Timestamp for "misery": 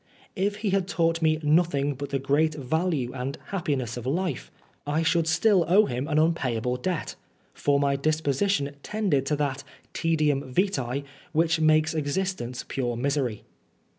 12.97-13.43